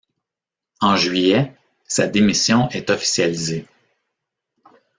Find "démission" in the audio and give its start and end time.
2.07-2.67